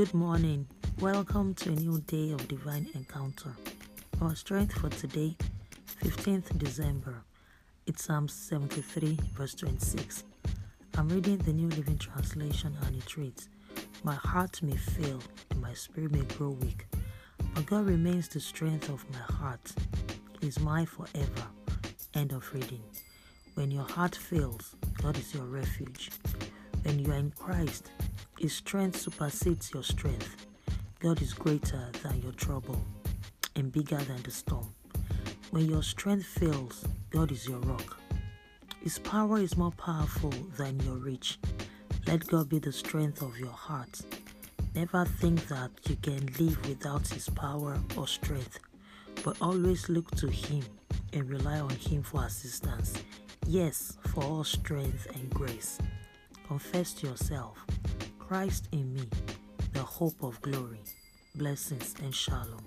[0.00, 0.66] Good morning.
[0.98, 3.54] Welcome to a new day of divine encounter.
[4.22, 5.36] Our strength for today,
[6.02, 7.22] 15th December,
[7.86, 10.24] it's Psalm 73, verse 26.
[10.96, 13.50] I'm reading the New Living Translation and it reads,
[14.02, 16.86] My heart may fail and my spirit may grow weak,
[17.54, 19.70] but God remains the strength of my heart.
[20.40, 21.46] He is mine forever.
[22.14, 22.82] End of reading.
[23.52, 26.08] When your heart fails, God is your refuge.
[26.84, 27.90] When you are in Christ,
[28.40, 30.46] His strength supersedes your strength.
[30.98, 32.82] God is greater than your trouble
[33.54, 34.72] and bigger than the storm.
[35.50, 37.98] When your strength fails, God is your rock.
[38.82, 41.38] His power is more powerful than your reach.
[42.06, 44.00] Let God be the strength of your heart.
[44.74, 48.58] Never think that you can live without His power or strength,
[49.22, 50.64] but always look to Him
[51.12, 52.94] and rely on Him for assistance.
[53.46, 55.76] Yes, for all strength and grace.
[56.48, 57.66] Confess to yourself
[58.30, 59.02] Christ in me,
[59.72, 60.78] the hope of glory.
[61.34, 62.62] Blessings and shalom.